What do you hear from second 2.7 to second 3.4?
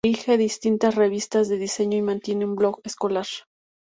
escolar.